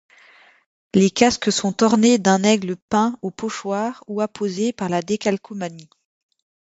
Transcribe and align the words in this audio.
Les 0.95 1.11
casques 1.11 1.51
sont 1.51 1.83
ornés 1.83 2.17
d'un 2.17 2.41
aigle 2.41 2.75
peint 2.89 3.19
au 3.21 3.29
pochoir 3.29 4.03
ou 4.07 4.19
apposé 4.21 4.73
par 4.73 4.89
la 4.89 5.03
décalcomanie. 5.03 5.91